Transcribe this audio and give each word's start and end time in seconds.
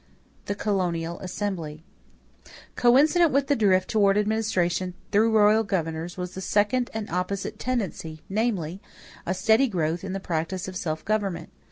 =The 0.45 0.55
Colonial 0.55 1.19
Assembly.= 1.19 1.83
Coincident 2.75 3.31
with 3.31 3.45
the 3.45 3.55
drift 3.55 3.87
toward 3.87 4.17
administration 4.17 4.95
through 5.11 5.29
royal 5.37 5.63
governors 5.63 6.17
was 6.17 6.33
the 6.33 6.41
second 6.41 6.89
and 6.91 7.07
opposite 7.11 7.59
tendency, 7.59 8.23
namely, 8.27 8.81
a 9.27 9.35
steady 9.35 9.67
growth 9.67 10.03
in 10.03 10.13
the 10.13 10.19
practice 10.19 10.67
of 10.67 10.75
self 10.75 11.05
government. 11.05 11.51